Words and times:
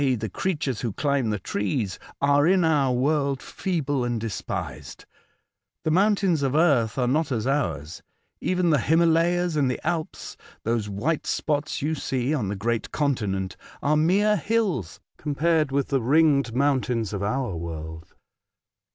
e. 0.03 0.15
the 0.15 0.27
creatures 0.29 0.81
who 0.81 0.91
climb 0.91 1.29
the 1.29 1.37
trees) 1.37 1.99
are 2.19 2.47
in 2.47 2.65
our 2.65 2.91
world 2.91 3.39
feeble 3.39 4.03
and 4.03 4.19
despised. 4.19 5.05
The 5.83 5.91
moun 5.91 6.15
tains 6.15 6.41
of 6.41 6.55
earth 6.55 6.97
are 6.97 7.07
not 7.07 7.31
as 7.31 7.45
ours. 7.45 8.01
Even 8.39 8.71
the 8.71 8.79
Himalayas 8.79 9.55
and 9.55 9.69
the 9.69 9.79
Alps— 9.85 10.37
those 10.65 10.89
white 10.89 11.27
spots 11.27 11.77
88 11.83 11.85
A 11.85 11.85
Voyage 11.85 12.01
to 12.01 12.05
Other 12.07 12.17
Worlds, 12.17 12.17
you 12.17 12.29
see 12.29 12.33
on 12.33 12.47
the 12.47 12.55
great 12.55 12.91
continent— 12.91 13.57
are 13.83 13.95
mere 13.97 14.35
hills 14.37 14.99
compared 15.17 15.71
with 15.71 15.89
the 15.89 16.01
ring 16.01 16.45
mountains 16.51 17.13
of 17.13 17.21
our 17.21 17.55
world. 17.55 18.15